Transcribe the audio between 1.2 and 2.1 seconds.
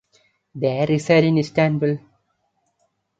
in Istanbul.